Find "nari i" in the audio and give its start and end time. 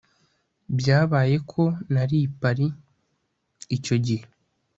1.93-2.29